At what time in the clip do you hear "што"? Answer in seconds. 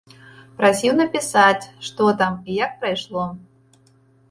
1.89-2.09